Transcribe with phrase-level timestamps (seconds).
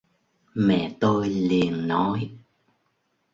[0.55, 2.31] mẹ tôi liền nói